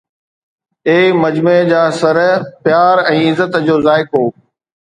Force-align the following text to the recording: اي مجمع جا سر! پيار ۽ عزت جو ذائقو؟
اي 0.87 0.99
مجمع 1.23 1.53
جا 1.71 1.83
سر! 2.01 2.17
پيار 2.65 3.03
۽ 3.13 3.21
عزت 3.27 3.59
جو 3.69 3.77
ذائقو؟ 3.89 4.25